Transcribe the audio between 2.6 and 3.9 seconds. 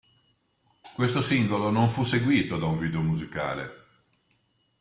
un video musicale.